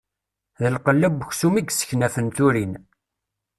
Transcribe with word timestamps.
D 0.61 0.63
lqella 0.75 1.07
n 1.09 1.21
uksum 1.25 1.55
i 1.57 1.61
yesseknafen 1.63 2.27
turin. 2.35 2.73